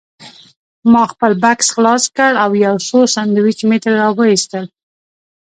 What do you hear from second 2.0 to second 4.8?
کړ او یو څو سنډوېچ مې ترې راوایستل.